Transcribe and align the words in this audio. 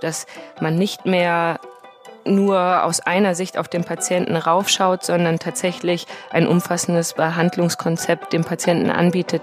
dass 0.00 0.26
man 0.60 0.76
nicht 0.76 1.06
mehr 1.06 1.58
nur 2.24 2.84
aus 2.84 3.00
einer 3.00 3.34
Sicht 3.34 3.56
auf 3.58 3.68
den 3.68 3.84
Patienten 3.84 4.36
raufschaut, 4.36 5.04
sondern 5.04 5.38
tatsächlich 5.38 6.06
ein 6.30 6.46
umfassendes 6.46 7.14
Behandlungskonzept 7.14 8.32
dem 8.32 8.44
Patienten 8.44 8.90
anbietet. 8.90 9.42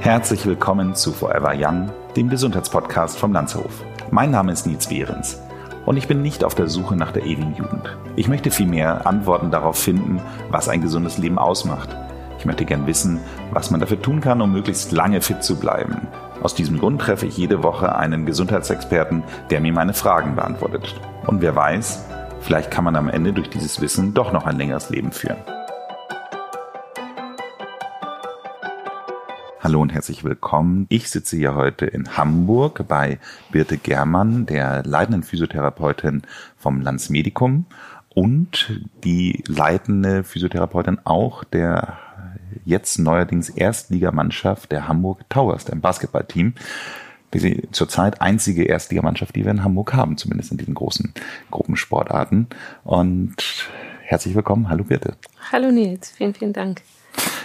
Herzlich 0.00 0.46
willkommen 0.46 0.94
zu 0.94 1.12
Forever 1.12 1.52
Young, 1.56 1.90
dem 2.16 2.28
Gesundheitspodcast 2.28 3.18
vom 3.18 3.32
Landshof. 3.32 3.84
Mein 4.10 4.30
Name 4.30 4.52
ist 4.52 4.66
Nils 4.66 4.88
Behrens 4.88 5.40
und 5.86 5.96
ich 5.96 6.08
bin 6.08 6.22
nicht 6.22 6.42
auf 6.44 6.54
der 6.54 6.68
Suche 6.68 6.96
nach 6.96 7.12
der 7.12 7.24
ewigen 7.24 7.54
Jugend. 7.54 7.96
Ich 8.16 8.28
möchte 8.28 8.50
vielmehr 8.50 9.06
Antworten 9.06 9.50
darauf 9.50 9.78
finden, 9.78 10.20
was 10.50 10.68
ein 10.68 10.82
gesundes 10.82 11.18
Leben 11.18 11.38
ausmacht. 11.38 11.88
Ich 12.38 12.46
möchte 12.46 12.64
gern 12.64 12.86
wissen, 12.86 13.20
was 13.52 13.70
man 13.70 13.78
dafür 13.78 14.02
tun 14.02 14.20
kann, 14.20 14.40
um 14.40 14.52
möglichst 14.52 14.90
lange 14.90 15.20
fit 15.20 15.44
zu 15.44 15.56
bleiben 15.56 16.08
aus 16.42 16.54
diesem 16.56 16.78
Grund 16.78 17.00
treffe 17.00 17.26
ich 17.26 17.36
jede 17.36 17.62
Woche 17.62 17.94
einen 17.94 18.26
Gesundheitsexperten, 18.26 19.22
der 19.50 19.60
mir 19.60 19.72
meine 19.72 19.94
Fragen 19.94 20.34
beantwortet. 20.34 21.00
Und 21.26 21.40
wer 21.40 21.54
weiß, 21.54 22.04
vielleicht 22.40 22.70
kann 22.70 22.84
man 22.84 22.96
am 22.96 23.08
Ende 23.08 23.32
durch 23.32 23.48
dieses 23.48 23.80
Wissen 23.80 24.12
doch 24.12 24.32
noch 24.32 24.44
ein 24.44 24.58
längeres 24.58 24.90
Leben 24.90 25.12
führen. 25.12 25.38
Hallo 29.60 29.80
und 29.80 29.92
herzlich 29.92 30.24
willkommen. 30.24 30.86
Ich 30.88 31.08
sitze 31.10 31.36
hier 31.36 31.54
heute 31.54 31.86
in 31.86 32.16
Hamburg 32.16 32.86
bei 32.88 33.20
Birte 33.52 33.78
Germann, 33.78 34.44
der 34.44 34.82
leitenden 34.82 35.22
Physiotherapeutin 35.22 36.22
vom 36.56 36.80
Landsmedikum 36.80 37.66
und 38.08 38.80
die 39.04 39.44
leitende 39.46 40.24
Physiotherapeutin 40.24 40.98
auch 41.04 41.44
der 41.44 41.98
jetzt 42.64 42.98
neuerdings 42.98 43.48
Erstligamannschaft 43.48 44.72
der 44.72 44.88
Hamburg 44.88 45.28
Towers, 45.28 45.64
dem 45.64 45.80
Basketballteam. 45.80 46.54
Die 47.34 47.68
zurzeit 47.72 48.20
einzige 48.20 48.64
Erstligamannschaft, 48.64 49.34
die 49.34 49.44
wir 49.44 49.50
in 49.50 49.64
Hamburg 49.64 49.94
haben, 49.94 50.18
zumindest 50.18 50.52
in 50.52 50.58
diesen 50.58 50.74
großen 50.74 51.14
Gruppensportarten. 51.50 52.48
Und 52.84 53.36
herzlich 54.02 54.34
willkommen. 54.34 54.68
Hallo 54.68 54.84
Birte. 54.84 55.14
Hallo 55.50 55.70
Nils, 55.70 56.10
vielen, 56.10 56.34
vielen 56.34 56.52
Dank. 56.52 56.82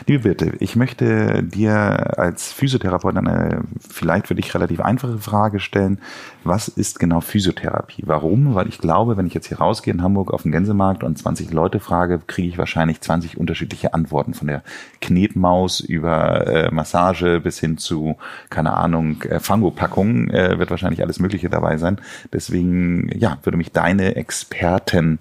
Liebe 0.05 0.23
Birte, 0.23 0.53
ich 0.59 0.75
möchte 0.75 1.43
dir 1.43 2.17
als 2.19 2.51
Physiotherapeut 2.53 3.17
eine 3.17 3.63
vielleicht 3.89 4.27
für 4.27 4.35
dich 4.35 4.53
relativ 4.53 4.79
einfache 4.79 5.17
Frage 5.17 5.59
stellen. 5.59 5.99
Was 6.43 6.67
ist 6.67 6.99
genau 6.99 7.21
Physiotherapie? 7.21 8.03
Warum? 8.05 8.53
Weil 8.53 8.67
ich 8.67 8.77
glaube, 8.77 9.17
wenn 9.17 9.25
ich 9.25 9.33
jetzt 9.33 9.47
hier 9.47 9.57
rausgehe 9.57 9.93
in 9.93 10.03
Hamburg 10.03 10.33
auf 10.33 10.43
den 10.43 10.51
Gänsemarkt 10.51 11.03
und 11.03 11.17
20 11.17 11.51
Leute 11.51 11.79
frage, 11.79 12.19
kriege 12.25 12.49
ich 12.49 12.57
wahrscheinlich 12.57 13.01
20 13.01 13.37
unterschiedliche 13.37 13.93
Antworten. 13.93 14.33
Von 14.33 14.47
der 14.47 14.63
Knetmaus 15.01 15.79
über 15.79 16.47
äh, 16.47 16.71
Massage 16.71 17.41
bis 17.41 17.59
hin 17.59 17.77
zu, 17.77 18.17
keine 18.49 18.73
Ahnung, 18.73 19.21
äh, 19.23 19.39
Fango-Packung 19.39 20.29
äh, 20.29 20.59
wird 20.59 20.69
wahrscheinlich 20.69 21.01
alles 21.01 21.19
Mögliche 21.19 21.49
dabei 21.49 21.77
sein. 21.77 21.99
Deswegen, 22.31 23.09
ja, 23.17 23.39
würde 23.43 23.57
mich 23.57 23.71
deine 23.71 24.15
Experten 24.15 25.19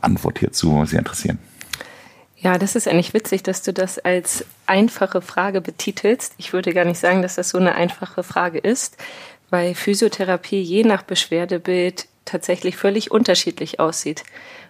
Antwort 0.00 0.38
hierzu 0.38 0.84
sehr 0.86 1.00
interessieren. 1.00 1.38
Ja, 2.42 2.56
das 2.56 2.74
ist 2.74 2.88
eigentlich 2.88 3.12
witzig, 3.12 3.42
dass 3.42 3.62
du 3.62 3.72
das 3.72 3.98
als 3.98 4.46
einfache 4.64 5.20
Frage 5.20 5.60
betitelst. 5.60 6.32
Ich 6.38 6.54
würde 6.54 6.72
gar 6.72 6.86
nicht 6.86 6.98
sagen, 6.98 7.20
dass 7.20 7.34
das 7.34 7.50
so 7.50 7.58
eine 7.58 7.74
einfache 7.74 8.22
Frage 8.22 8.58
ist, 8.58 8.96
weil 9.50 9.74
Physiotherapie 9.74 10.60
je 10.60 10.84
nach 10.84 11.02
Beschwerdebild 11.02 12.06
tatsächlich 12.24 12.78
völlig 12.78 13.10
unterschiedlich 13.10 13.78
aussieht. 13.78 14.24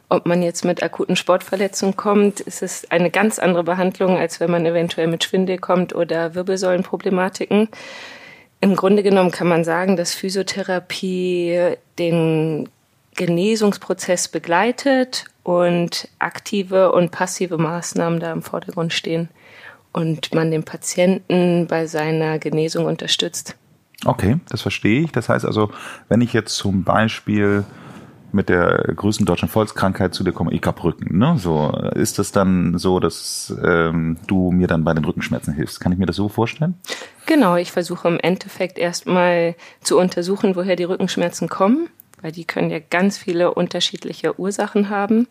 Ob 0.09 0.27
man 0.27 0.43
jetzt 0.43 0.65
mit 0.65 0.83
akuten 0.83 1.15
Sportverletzungen 1.15 1.95
kommt, 1.95 2.41
ist 2.41 2.63
es 2.63 2.91
eine 2.91 3.11
ganz 3.11 3.39
andere 3.39 3.63
Behandlung, 3.63 4.19
als 4.19 4.41
wenn 4.41 4.51
man 4.51 4.67
eventuell 4.67 5.07
mit 5.07 5.23
Schwindel 5.23 5.59
kommt 5.59 5.95
oder 5.95 6.35
Wirbelsäulenproblematiken. 6.35 7.69
Im 8.61 8.75
Grunde 8.75 9.05
genommen 9.05 9.31
kann 9.31 9.47
man 9.47 9.63
sagen, 9.63 9.97
dass 9.97 10.13
Physiotherapie 10.13 11.77
den 12.01 12.69
Genesungsprozess 13.21 14.29
begleitet 14.29 15.27
und 15.43 16.09
aktive 16.19 16.91
und 16.93 17.11
passive 17.11 17.59
Maßnahmen 17.59 18.19
da 18.19 18.33
im 18.33 18.41
Vordergrund 18.41 18.95
stehen 18.95 19.29
und 19.93 20.35
man 20.35 20.51
den 20.51 20.65
Patienten 20.65 21.67
bei 21.67 21.87
seiner 21.87 22.39
Genesung 22.39 22.87
unterstützt. 22.87 23.57
Okay, 24.07 24.41
das 24.49 24.63
verstehe 24.63 25.03
ich. 25.03 25.13
Das 25.13 25.29
heißt 25.29 25.45
also, 25.45 25.71
wenn 26.09 26.23
ich 26.23 26.33
jetzt 26.33 26.57
zum 26.57 26.83
Beispiel 26.83 27.65
mit 28.33 28.49
der 28.49 28.91
größten 28.97 29.27
deutschen 29.27 29.51
Volkskrankheit 29.51 30.15
zu 30.15 30.25
dir 30.25 30.33
komme, 30.33 30.55
ich 30.55 30.63
hab 30.65 30.83
Rücken, 30.83 31.19
ne? 31.19 31.35
So 31.37 31.77
ist 31.95 32.19
das 32.19 32.33
dann 32.33 32.79
so, 32.79 33.01
dass 33.01 33.55
ähm, 33.63 34.17
du 34.29 34.51
mir 34.51 34.67
dann 34.67 34.83
bei 34.83 34.95
den 34.95 35.05
Rückenschmerzen 35.05 35.53
hilfst. 35.53 35.79
Kann 35.79 35.93
ich 35.93 35.99
mir 35.99 36.07
das 36.07 36.17
so 36.17 36.31
vorstellen? 36.31 36.77
Genau, 37.27 37.57
ich 37.57 37.71
versuche 37.71 38.09
im 38.09 38.19
Endeffekt 38.19 38.79
erstmal 38.79 39.57
zu 39.83 39.99
untersuchen, 39.99 40.57
woher 40.57 40.77
die 40.77 40.85
Rückenschmerzen 40.85 41.51
kommen 41.51 41.91
weil 42.23 42.33
die 42.33 42.45
können 42.45 42.71
ja 42.71 42.79
ganz 42.79 43.19
viele 43.19 43.55
unterschiedliche 43.55 44.39
Ursachen 44.39 44.91
haben. 44.91 45.29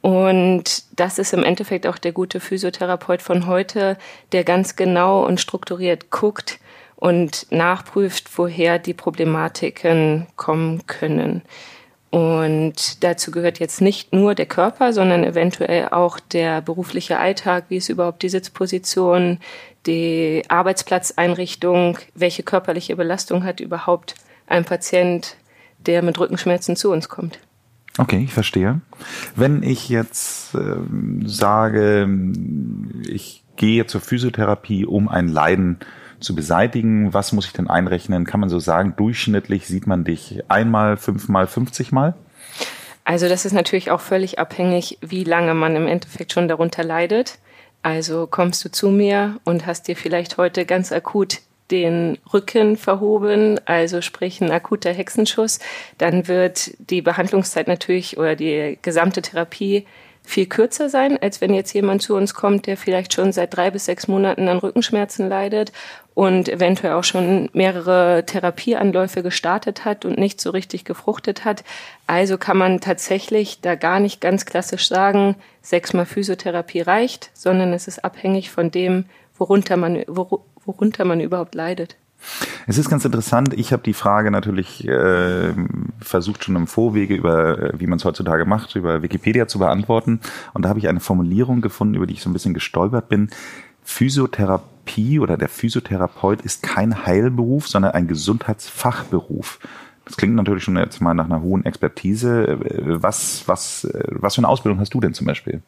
Und 0.00 0.84
das 0.98 1.18
ist 1.18 1.32
im 1.32 1.44
Endeffekt 1.44 1.86
auch 1.86 1.98
der 1.98 2.12
gute 2.12 2.40
Physiotherapeut 2.40 3.22
von 3.22 3.46
heute, 3.46 3.96
der 4.32 4.44
ganz 4.44 4.76
genau 4.76 5.24
und 5.24 5.40
strukturiert 5.40 6.10
guckt 6.10 6.58
und 6.96 7.46
nachprüft, 7.50 8.38
woher 8.38 8.78
die 8.78 8.94
Problematiken 8.94 10.26
kommen 10.36 10.86
können. 10.86 11.42
Und 12.10 13.02
dazu 13.02 13.30
gehört 13.30 13.58
jetzt 13.58 13.80
nicht 13.80 14.12
nur 14.12 14.34
der 14.34 14.44
Körper, 14.44 14.92
sondern 14.92 15.24
eventuell 15.24 15.88
auch 15.88 16.20
der 16.20 16.60
berufliche 16.60 17.18
Alltag, 17.18 17.64
wie 17.70 17.78
ist 17.78 17.88
überhaupt 17.88 18.22
die 18.22 18.28
Sitzposition, 18.28 19.38
die 19.86 20.42
Arbeitsplatzeinrichtung, 20.48 21.98
welche 22.14 22.42
körperliche 22.42 22.96
Belastung 22.96 23.44
hat 23.44 23.60
überhaupt 23.60 24.14
ein 24.46 24.66
Patient, 24.66 25.36
der 25.86 26.02
mit 26.02 26.18
Rückenschmerzen 26.18 26.76
zu 26.76 26.90
uns 26.90 27.08
kommt. 27.08 27.38
Okay, 27.98 28.22
ich 28.24 28.32
verstehe. 28.32 28.80
Wenn 29.36 29.62
ich 29.62 29.88
jetzt 29.88 30.54
äh, 30.54 30.76
sage, 31.24 32.08
ich 33.06 33.44
gehe 33.56 33.86
zur 33.86 34.00
Physiotherapie, 34.00 34.86
um 34.86 35.08
ein 35.08 35.28
Leiden 35.28 35.78
zu 36.18 36.34
beseitigen, 36.34 37.12
was 37.12 37.32
muss 37.32 37.46
ich 37.46 37.52
denn 37.52 37.68
einrechnen? 37.68 38.24
Kann 38.24 38.40
man 38.40 38.48
so 38.48 38.58
sagen, 38.58 38.94
durchschnittlich 38.96 39.66
sieht 39.66 39.86
man 39.86 40.04
dich 40.04 40.42
einmal, 40.48 40.96
fünfmal, 40.96 41.46
fünfzigmal? 41.46 42.14
Also 43.04 43.28
das 43.28 43.44
ist 43.44 43.52
natürlich 43.52 43.90
auch 43.90 44.00
völlig 44.00 44.38
abhängig, 44.38 44.98
wie 45.02 45.24
lange 45.24 45.54
man 45.54 45.76
im 45.76 45.86
Endeffekt 45.86 46.32
schon 46.32 46.48
darunter 46.48 46.84
leidet. 46.84 47.40
Also 47.82 48.28
kommst 48.28 48.64
du 48.64 48.70
zu 48.70 48.90
mir 48.90 49.40
und 49.44 49.66
hast 49.66 49.88
dir 49.88 49.96
vielleicht 49.96 50.38
heute 50.38 50.64
ganz 50.64 50.92
akut 50.92 51.40
den 51.72 52.18
Rücken 52.32 52.76
verhoben, 52.76 53.58
also 53.64 54.02
sprich 54.02 54.40
ein 54.40 54.52
akuter 54.52 54.92
Hexenschuss, 54.92 55.58
dann 55.98 56.28
wird 56.28 56.72
die 56.90 57.02
Behandlungszeit 57.02 57.66
natürlich 57.66 58.18
oder 58.18 58.36
die 58.36 58.78
gesamte 58.82 59.22
Therapie 59.22 59.86
viel 60.24 60.46
kürzer 60.46 60.88
sein, 60.88 61.18
als 61.20 61.40
wenn 61.40 61.52
jetzt 61.52 61.72
jemand 61.72 62.00
zu 62.00 62.14
uns 62.14 62.32
kommt, 62.32 62.66
der 62.66 62.76
vielleicht 62.76 63.12
schon 63.12 63.32
seit 63.32 63.56
drei 63.56 63.70
bis 63.70 63.86
sechs 63.86 64.06
Monaten 64.06 64.48
an 64.48 64.58
Rückenschmerzen 64.58 65.28
leidet 65.28 65.72
und 66.14 66.48
eventuell 66.48 66.92
auch 66.92 67.02
schon 67.04 67.50
mehrere 67.54 68.24
Therapieanläufe 68.24 69.22
gestartet 69.22 69.84
hat 69.84 70.04
und 70.04 70.18
nicht 70.18 70.40
so 70.40 70.50
richtig 70.50 70.84
gefruchtet 70.84 71.44
hat. 71.44 71.64
Also 72.06 72.38
kann 72.38 72.56
man 72.56 72.80
tatsächlich 72.80 73.60
da 73.62 73.74
gar 73.74 73.98
nicht 73.98 74.20
ganz 74.20 74.44
klassisch 74.44 74.86
sagen, 74.88 75.34
sechsmal 75.60 76.06
Physiotherapie 76.06 76.82
reicht, 76.82 77.30
sondern 77.34 77.72
es 77.72 77.88
ist 77.88 78.04
abhängig 78.04 78.50
von 78.50 78.70
dem, 78.70 79.06
worunter 79.38 79.76
man, 79.76 80.04
worunter 80.66 81.04
man 81.04 81.20
überhaupt 81.20 81.54
leidet. 81.54 81.96
Es 82.66 82.78
ist 82.78 82.88
ganz 82.88 83.04
interessant. 83.04 83.54
Ich 83.54 83.72
habe 83.72 83.82
die 83.82 83.94
Frage 83.94 84.30
natürlich 84.30 84.86
äh, 84.86 85.52
versucht 86.00 86.44
schon 86.44 86.56
im 86.56 86.66
Vorwege 86.66 87.14
über, 87.14 87.58
äh, 87.58 87.80
wie 87.80 87.86
man 87.86 87.98
es 87.98 88.04
heutzutage 88.04 88.44
macht, 88.44 88.76
über 88.76 89.02
Wikipedia 89.02 89.48
zu 89.48 89.58
beantworten. 89.58 90.20
Und 90.54 90.64
da 90.64 90.68
habe 90.68 90.78
ich 90.78 90.88
eine 90.88 91.00
Formulierung 91.00 91.60
gefunden, 91.60 91.94
über 91.94 92.06
die 92.06 92.14
ich 92.14 92.22
so 92.22 92.30
ein 92.30 92.32
bisschen 92.32 92.54
gestolpert 92.54 93.08
bin. 93.08 93.30
Physiotherapie 93.82 95.18
oder 95.18 95.36
der 95.36 95.48
Physiotherapeut 95.48 96.42
ist 96.42 96.62
kein 96.62 97.04
Heilberuf, 97.04 97.68
sondern 97.68 97.92
ein 97.92 98.06
Gesundheitsfachberuf. 98.06 99.58
Das 100.04 100.16
klingt 100.16 100.34
natürlich 100.34 100.64
schon 100.64 100.76
jetzt 100.76 101.00
mal 101.00 101.14
nach 101.14 101.26
einer 101.26 101.42
hohen 101.42 101.64
Expertise. 101.64 102.46
Äh, 102.46 103.02
was, 103.02 103.44
was, 103.46 103.84
äh, 103.84 104.04
was 104.10 104.36
für 104.36 104.40
eine 104.40 104.48
Ausbildung 104.48 104.80
hast 104.80 104.94
du 104.94 105.00
denn 105.00 105.14
zum 105.14 105.26
Beispiel? 105.26 105.62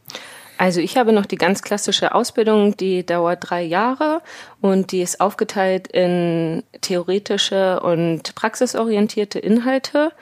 Also 0.56 0.80
ich 0.80 0.96
habe 0.96 1.12
noch 1.12 1.26
die 1.26 1.36
ganz 1.36 1.62
klassische 1.62 2.14
Ausbildung, 2.14 2.76
die 2.76 3.04
dauert 3.04 3.50
drei 3.50 3.62
Jahre 3.62 4.22
und 4.60 4.92
die 4.92 5.02
ist 5.02 5.20
aufgeteilt 5.20 5.88
in 5.88 6.62
theoretische 6.80 7.80
und 7.80 8.34
praxisorientierte 8.34 9.38
Inhalte. 9.38 10.12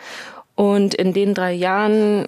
Und 0.54 0.94
in 0.94 1.12
den 1.12 1.34
drei 1.34 1.52
Jahren 1.52 2.26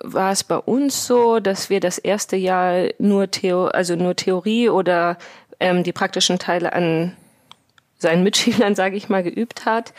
war 0.00 0.32
es 0.32 0.44
bei 0.44 0.56
uns 0.56 1.06
so, 1.06 1.40
dass 1.40 1.68
wir 1.68 1.80
das 1.80 1.98
erste 1.98 2.36
Jahr 2.36 2.88
nur 2.98 3.30
Theo, 3.30 3.66
also 3.66 3.96
nur 3.96 4.16
Theorie 4.16 4.68
oder 4.68 5.18
ähm, 5.60 5.82
die 5.82 5.92
praktischen 5.92 6.38
Teile 6.38 6.72
an 6.72 7.16
seinen 7.98 8.22
Mitschülern, 8.22 8.74
sage 8.76 8.96
ich 8.96 9.08
mal, 9.08 9.22
geübt 9.22 9.66
hat 9.66 9.92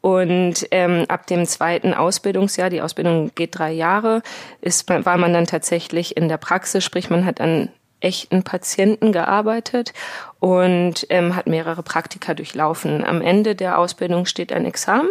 und 0.00 0.66
ähm, 0.70 1.04
ab 1.08 1.26
dem 1.26 1.46
zweiten 1.46 1.92
Ausbildungsjahr, 1.94 2.70
die 2.70 2.80
Ausbildung 2.80 3.32
geht 3.34 3.58
drei 3.58 3.72
Jahre, 3.72 4.22
ist, 4.60 4.88
war 4.88 5.16
man 5.18 5.32
dann 5.32 5.46
tatsächlich 5.46 6.16
in 6.16 6.28
der 6.28 6.38
Praxis, 6.38 6.84
sprich 6.84 7.10
man 7.10 7.24
hat 7.24 7.40
an 7.40 7.68
echten 8.00 8.42
Patienten 8.42 9.12
gearbeitet 9.12 9.92
und 10.38 11.06
ähm, 11.10 11.36
hat 11.36 11.46
mehrere 11.46 11.82
Praktika 11.82 12.32
durchlaufen. 12.32 13.04
Am 13.04 13.20
Ende 13.20 13.54
der 13.54 13.78
Ausbildung 13.78 14.24
steht 14.24 14.52
ein 14.52 14.64
Examen 14.64 15.10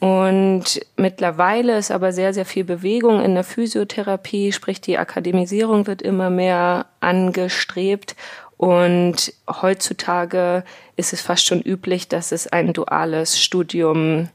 und 0.00 0.80
mittlerweile 0.96 1.76
ist 1.76 1.90
aber 1.90 2.12
sehr, 2.12 2.32
sehr 2.32 2.46
viel 2.46 2.64
Bewegung 2.64 3.22
in 3.22 3.34
der 3.34 3.44
Physiotherapie, 3.44 4.50
sprich 4.50 4.80
die 4.80 4.98
Akademisierung 4.98 5.86
wird 5.86 6.00
immer 6.00 6.30
mehr 6.30 6.86
angestrebt. 7.00 8.16
Und 8.60 9.32
heutzutage 9.48 10.64
ist 10.96 11.14
es 11.14 11.22
fast 11.22 11.46
schon 11.46 11.62
üblich, 11.62 12.08
dass 12.08 12.30
es 12.30 12.46
ein 12.46 12.74
duales 12.74 13.40
Studium 13.40 14.28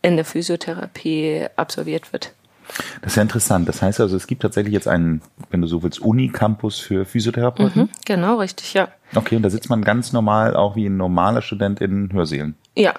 in 0.00 0.14
der 0.14 0.24
Physiotherapie 0.24 1.46
absolviert 1.56 2.12
wird. 2.12 2.32
Das 3.02 3.14
ist 3.14 3.16
ja 3.16 3.22
interessant. 3.22 3.68
Das 3.68 3.82
heißt 3.82 3.98
also, 3.98 4.16
es 4.16 4.28
gibt 4.28 4.42
tatsächlich 4.42 4.72
jetzt 4.72 4.86
einen, 4.86 5.22
wenn 5.50 5.60
du 5.60 5.66
so 5.66 5.82
willst, 5.82 5.98
Uni-Campus 5.98 6.78
für 6.78 7.04
Physiotherapeuten? 7.04 7.82
Mhm, 7.82 7.88
genau, 8.04 8.36
richtig, 8.38 8.74
ja. 8.74 8.90
Okay, 9.16 9.34
und 9.34 9.42
da 9.42 9.50
sitzt 9.50 9.68
man 9.68 9.82
ganz 9.82 10.12
normal, 10.12 10.54
auch 10.54 10.76
wie 10.76 10.86
ein 10.86 10.96
normaler 10.96 11.42
Student 11.42 11.80
in 11.80 12.12
Hörsälen? 12.12 12.54
Ja, 12.76 12.94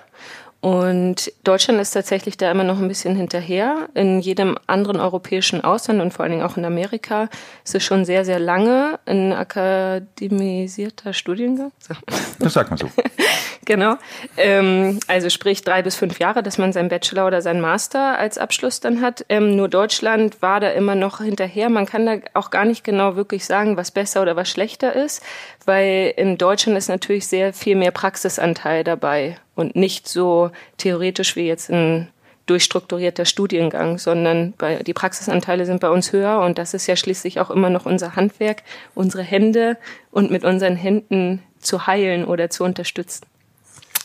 und 0.61 1.31
Deutschland 1.45 1.79
ist 1.79 1.91
tatsächlich 1.91 2.35
da 2.35 2.51
immer 2.51 2.65
noch 2.65 2.79
ein 2.79 2.87
bisschen 2.89 3.15
hinterher. 3.15 3.87
In 3.93 4.19
jedem 4.19 4.57
anderen 4.67 4.99
europäischen 4.99 5.63
Ausland 5.63 6.01
und 6.01 6.11
vor 6.13 6.23
allen 6.23 6.33
Dingen 6.33 6.43
auch 6.43 6.57
in 6.57 6.65
Amerika 6.65 7.29
ist 7.63 7.75
es 7.75 7.83
schon 7.83 8.03
sehr, 8.03 8.25
sehr 8.25 8.39
lange 8.39 8.99
ein 9.05 9.31
akademisierter 9.31 11.13
Studiengang. 11.13 11.71
So. 11.79 11.93
Das 12.39 12.53
sagt 12.53 12.71
man 12.71 12.77
so. 12.77 12.89
genau. 13.69 13.97
Ähm, 14.35 14.99
also 15.07 15.29
sprich 15.29 15.61
drei 15.61 15.83
bis 15.83 15.95
fünf 15.95 16.19
Jahre, 16.19 16.41
dass 16.41 16.57
man 16.57 16.73
seinen 16.73 16.89
Bachelor 16.89 17.27
oder 17.27 17.41
seinen 17.41 17.61
Master 17.61 18.17
als 18.17 18.37
Abschluss 18.37 18.79
dann 18.79 18.99
hat. 18.99 19.23
Ähm, 19.29 19.55
nur 19.55 19.69
Deutschland 19.69 20.41
war 20.41 20.59
da 20.59 20.71
immer 20.71 20.95
noch 20.95 21.21
hinterher. 21.21 21.69
Man 21.69 21.85
kann 21.85 22.05
da 22.05 22.15
auch 22.33 22.49
gar 22.49 22.65
nicht 22.65 22.83
genau 22.83 23.15
wirklich 23.15 23.45
sagen, 23.45 23.77
was 23.77 23.91
besser 23.91 24.23
oder 24.23 24.35
was 24.35 24.49
schlechter 24.49 24.93
ist, 24.95 25.23
weil 25.65 26.13
in 26.17 26.37
Deutschland 26.37 26.77
ist 26.77 26.89
natürlich 26.89 27.27
sehr 27.27 27.53
viel 27.53 27.75
mehr 27.75 27.91
Praxisanteil 27.91 28.83
dabei 28.83 29.37
und 29.55 29.75
nicht 29.75 30.07
so 30.07 30.49
theoretisch 30.77 31.35
wie 31.35 31.47
jetzt 31.47 31.69
ein 31.69 32.09
durchstrukturierter 32.47 33.25
Studiengang, 33.25 33.99
sondern 33.99 34.53
bei, 34.57 34.81
die 34.81 34.93
Praxisanteile 34.93 35.67
sind 35.67 35.79
bei 35.79 35.91
uns 35.91 36.11
höher 36.11 36.39
und 36.39 36.57
das 36.57 36.73
ist 36.73 36.87
ja 36.87 36.95
schließlich 36.95 37.39
auch 37.39 37.51
immer 37.51 37.69
noch 37.69 37.85
unser 37.85 38.15
Handwerk, 38.15 38.63
unsere 38.95 39.21
Hände 39.21 39.77
und 40.09 40.31
mit 40.31 40.43
unseren 40.43 40.75
Händen 40.75 41.43
zu 41.59 41.85
heilen 41.85 42.25
oder 42.25 42.49
zu 42.49 42.63
unterstützen. 42.63 43.27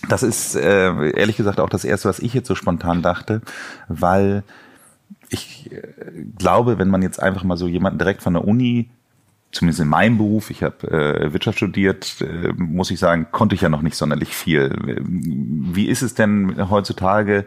Das 0.09 0.23
ist 0.23 0.55
äh, 0.55 1.11
ehrlich 1.11 1.37
gesagt 1.37 1.61
auch 1.61 1.69
das 1.69 1.85
Erste, 1.85 2.09
was 2.09 2.19
ich 2.19 2.35
jetzt 2.35 2.49
so 2.49 2.55
spontan 2.55 3.03
dachte, 3.03 3.43
weil 3.89 4.43
ich 5.31 5.71
äh, 5.73 5.83
glaube, 6.39 6.79
wenn 6.79 6.89
man 6.89 7.03
jetzt 7.03 7.23
einfach 7.23 7.45
mal 7.45 7.57
so 7.57 7.67
jemanden 7.67 7.99
direkt 7.99 8.23
von 8.23 8.35
der 8.35 8.47
Uni 8.47 8.91
zumindest 9.53 9.81
in 9.81 9.89
meinem 9.89 10.19
Beruf, 10.19 10.51
ich 10.51 10.63
habe 10.63 10.91
äh, 10.91 11.33
Wirtschaft 11.33 11.59
studiert, 11.59 12.17
äh, 12.21 12.53
muss 12.57 12.91
ich 12.91 12.99
sagen, 12.99 13.29
konnte 13.31 13.55
ich 13.55 13.61
ja 13.61 13.69
noch 13.69 13.83
nicht 13.83 13.97
sonderlich 13.97 14.35
viel. 14.35 14.75
Wie 14.83 15.87
ist 15.87 16.03
es 16.03 16.15
denn 16.15 16.71
heutzutage, 16.71 17.45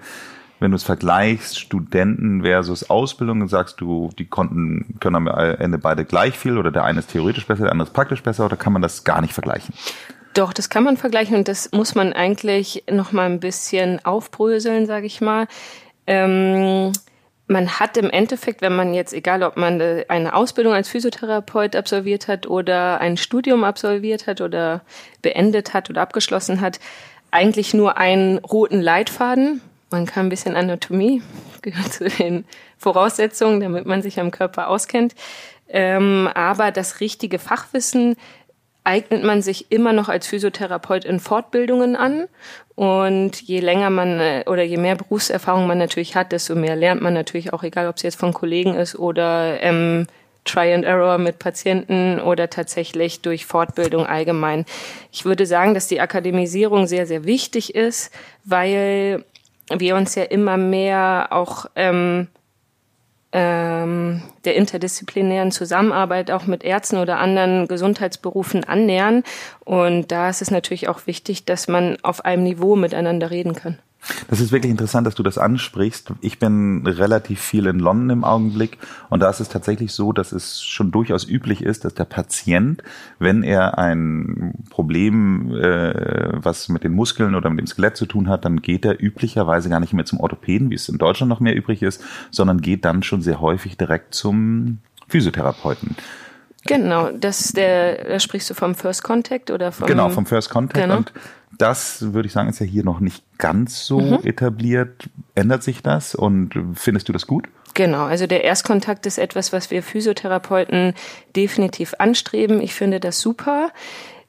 wenn 0.59 0.71
du 0.71 0.75
es 0.75 0.83
vergleichst, 0.83 1.59
Studenten 1.59 2.41
versus 2.41 2.89
Ausbildung, 2.89 3.47
sagst 3.47 3.79
du, 3.81 4.09
die 4.17 4.25
konnten, 4.25 4.95
können 4.99 5.15
am 5.15 5.27
Ende 5.27 5.77
beide 5.77 6.03
gleich 6.03 6.37
viel 6.37 6.57
oder 6.57 6.71
der 6.71 6.83
eine 6.83 6.99
ist 6.99 7.11
theoretisch 7.11 7.45
besser, 7.45 7.63
der 7.63 7.71
andere 7.71 7.87
ist 7.87 7.93
praktisch 7.93 8.23
besser 8.23 8.45
oder 8.45 8.57
kann 8.57 8.73
man 8.73 8.81
das 8.81 9.03
gar 9.03 9.21
nicht 9.21 9.33
vergleichen? 9.33 9.75
Doch, 10.37 10.53
das 10.53 10.69
kann 10.69 10.83
man 10.83 10.97
vergleichen 10.97 11.35
und 11.35 11.47
das 11.47 11.71
muss 11.71 11.95
man 11.95 12.13
eigentlich 12.13 12.83
noch 12.91 13.11
mal 13.11 13.25
ein 13.25 13.39
bisschen 13.39 14.05
aufbröseln, 14.05 14.85
sage 14.85 15.07
ich 15.07 15.19
mal. 15.19 15.47
Ähm, 16.05 16.91
man 17.47 17.79
hat 17.79 17.97
im 17.97 18.11
Endeffekt, 18.11 18.61
wenn 18.61 18.75
man 18.75 18.93
jetzt, 18.93 19.13
egal 19.13 19.41
ob 19.41 19.57
man 19.57 19.81
eine 19.81 20.35
Ausbildung 20.35 20.73
als 20.73 20.89
Physiotherapeut 20.89 21.75
absolviert 21.75 22.27
hat 22.27 22.45
oder 22.45 23.01
ein 23.01 23.17
Studium 23.17 23.63
absolviert 23.63 24.27
hat 24.27 24.39
oder 24.39 24.81
beendet 25.23 25.73
hat 25.73 25.89
oder 25.89 26.03
abgeschlossen 26.03 26.61
hat, 26.61 26.79
eigentlich 27.31 27.73
nur 27.73 27.97
einen 27.97 28.37
roten 28.37 28.79
Leitfaden. 28.79 29.61
Man 29.89 30.05
kann 30.05 30.27
ein 30.27 30.29
bisschen 30.29 30.55
Anatomie, 30.55 31.23
gehört 31.63 31.93
zu 31.93 32.09
den 32.09 32.45
Voraussetzungen, 32.77 33.59
damit 33.59 33.87
man 33.87 34.03
sich 34.03 34.19
am 34.19 34.29
Körper 34.29 34.67
auskennt. 34.67 35.15
Ähm, 35.67 36.29
aber 36.35 36.71
das 36.71 36.99
richtige 36.99 37.39
Fachwissen 37.39 38.17
eignet 38.87 39.23
man 39.23 39.41
sich 39.41 39.69
immer 39.69 39.91
noch 39.91 40.07
als 40.07 40.27
Physiotherapeut 40.27 41.03
in 41.03 41.19
Fortbildungen 41.19 41.97
an. 41.97 42.27
Und 42.75 43.41
je 43.41 43.59
länger 43.59 43.89
man 43.89 44.19
äh, 44.19 44.43
oder 44.47 44.63
je 44.63 44.77
mehr 44.77 44.95
Berufserfahrung 44.95 45.67
man 45.67 45.77
natürlich 45.77 46.15
hat, 46.15 46.31
desto 46.31 46.55
mehr 46.55 46.75
lernt 46.75 47.01
man 47.01 47.13
natürlich 47.13 47.51
auch, 47.51 47.63
egal 47.63 47.87
ob 47.87 47.97
es 47.97 48.03
jetzt 48.03 48.19
von 48.19 48.33
Kollegen 48.33 48.75
ist 48.75 48.97
oder 48.97 49.61
ähm, 49.61 50.07
Try 50.45 50.73
and 50.73 50.85
Error 50.85 51.17
mit 51.17 51.39
Patienten 51.39 52.21
oder 52.21 52.49
tatsächlich 52.49 53.21
durch 53.21 53.45
Fortbildung 53.45 54.05
allgemein. 54.05 54.65
Ich 55.11 55.25
würde 55.25 55.45
sagen, 55.45 55.73
dass 55.73 55.87
die 55.87 55.99
Akademisierung 55.99 56.87
sehr, 56.87 57.05
sehr 57.05 57.25
wichtig 57.25 57.75
ist, 57.75 58.13
weil 58.45 59.25
wir 59.75 59.95
uns 59.97 60.15
ja 60.15 60.23
immer 60.23 60.55
mehr 60.55 61.27
auch 61.31 61.65
ähm, 61.75 62.27
ähm, 63.31 64.21
der 64.45 64.55
interdisziplinären 64.55 65.51
Zusammenarbeit 65.51 66.31
auch 66.31 66.45
mit 66.45 66.63
Ärzten 66.63 66.97
oder 66.97 67.19
anderen 67.19 67.67
Gesundheitsberufen 67.67 68.63
annähern. 68.63 69.23
Und 69.65 70.11
da 70.11 70.29
ist 70.29 70.41
es 70.41 70.51
natürlich 70.51 70.87
auch 70.87 71.07
wichtig, 71.07 71.45
dass 71.45 71.67
man 71.67 71.97
auf 72.03 72.23
einem 72.25 72.43
Niveau 72.43 72.75
miteinander 72.75 73.29
reden 73.31 73.53
kann. 73.53 73.77
Das 74.27 74.39
ist 74.39 74.51
wirklich 74.51 74.71
interessant, 74.71 75.07
dass 75.07 75.15
du 75.15 75.23
das 75.23 75.37
ansprichst. 75.37 76.13
Ich 76.21 76.39
bin 76.39 76.85
relativ 76.85 77.41
viel 77.41 77.65
in 77.65 77.79
London 77.79 78.09
im 78.09 78.23
Augenblick 78.23 78.77
und 79.09 79.21
da 79.21 79.29
ist 79.29 79.39
es 79.39 79.49
tatsächlich 79.49 79.91
so, 79.93 80.13
dass 80.13 80.31
es 80.31 80.63
schon 80.63 80.91
durchaus 80.91 81.27
üblich 81.27 81.61
ist, 81.61 81.85
dass 81.85 81.93
der 81.93 82.05
Patient, 82.05 82.83
wenn 83.19 83.43
er 83.43 83.77
ein 83.77 84.53
Problem, 84.69 85.53
äh, 85.55 86.31
was 86.33 86.69
mit 86.69 86.83
den 86.83 86.93
Muskeln 86.93 87.35
oder 87.35 87.49
mit 87.49 87.59
dem 87.59 87.67
Skelett 87.67 87.97
zu 87.97 88.05
tun 88.05 88.29
hat, 88.29 88.45
dann 88.45 88.61
geht 88.61 88.85
er 88.85 89.01
üblicherweise 89.01 89.69
gar 89.69 89.79
nicht 89.79 89.93
mehr 89.93 90.05
zum 90.05 90.19
Orthopäden, 90.19 90.69
wie 90.69 90.75
es 90.75 90.89
in 90.89 90.97
Deutschland 90.97 91.29
noch 91.29 91.39
mehr 91.39 91.55
übrig 91.55 91.81
ist, 91.81 92.03
sondern 92.31 92.61
geht 92.61 92.85
dann 92.85 93.03
schon 93.03 93.21
sehr 93.21 93.41
häufig 93.41 93.77
direkt 93.77 94.13
zum 94.13 94.79
Physiotherapeuten. 95.07 95.95
Genau, 96.67 97.11
das 97.11 97.41
ist 97.41 97.57
der, 97.57 98.03
da 98.03 98.19
sprichst 98.19 98.49
du 98.49 98.53
vom 98.53 98.75
First 98.75 99.03
Contact 99.03 99.51
oder 99.51 99.71
vom 99.71 99.87
Genau, 99.87 100.09
vom 100.09 100.25
First 100.25 100.49
Contact 100.49 100.83
genau. 100.83 100.97
und 100.97 101.13
das 101.57 102.13
würde 102.13 102.27
ich 102.27 102.33
sagen, 102.33 102.49
ist 102.49 102.59
ja 102.59 102.65
hier 102.65 102.83
noch 102.83 102.99
nicht 102.99 103.23
ganz 103.37 103.85
so 103.85 103.99
mhm. 103.99 104.19
etabliert. 104.23 105.09
Ändert 105.35 105.63
sich 105.63 105.81
das 105.81 106.15
und 106.15 106.53
findest 106.73 107.09
du 107.09 107.13
das 107.13 107.27
gut? 107.27 107.47
Genau, 107.73 108.05
also 108.05 108.27
der 108.27 108.43
Erstkontakt 108.43 109.05
ist 109.05 109.17
etwas, 109.17 109.53
was 109.53 109.71
wir 109.71 109.83
Physiotherapeuten 109.83 110.93
definitiv 111.35 111.93
anstreben. 111.99 112.61
Ich 112.61 112.73
finde 112.73 112.99
das 112.99 113.21
super. 113.21 113.71